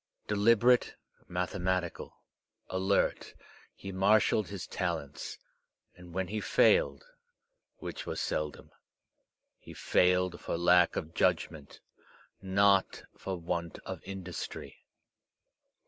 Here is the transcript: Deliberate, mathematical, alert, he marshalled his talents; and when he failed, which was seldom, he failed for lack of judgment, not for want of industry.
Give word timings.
Deliberate, 0.27 0.95
mathematical, 1.27 2.23
alert, 2.71 3.35
he 3.75 3.91
marshalled 3.91 4.47
his 4.47 4.65
talents; 4.65 5.37
and 5.95 6.11
when 6.11 6.27
he 6.27 6.41
failed, 6.41 7.05
which 7.77 8.07
was 8.07 8.19
seldom, 8.19 8.71
he 9.59 9.75
failed 9.75 10.41
for 10.41 10.57
lack 10.57 10.95
of 10.95 11.13
judgment, 11.13 11.81
not 12.41 13.03
for 13.15 13.37
want 13.39 13.77
of 13.85 14.01
industry. 14.03 14.83